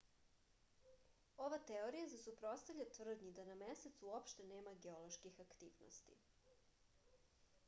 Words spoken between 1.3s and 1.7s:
ova